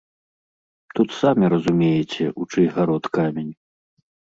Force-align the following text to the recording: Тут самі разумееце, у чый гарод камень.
Тут 0.95 1.13
самі 1.21 1.45
разумееце, 1.55 2.25
у 2.39 2.43
чый 2.51 2.65
гарод 2.77 3.15
камень. 3.23 3.51